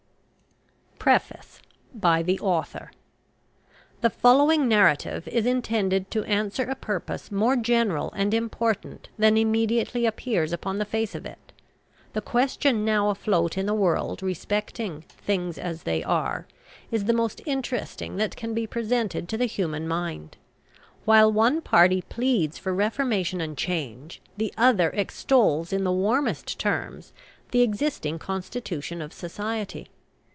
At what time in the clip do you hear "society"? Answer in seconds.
29.13-29.87